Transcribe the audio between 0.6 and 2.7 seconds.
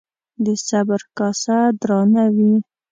صبر کاسه درانه وي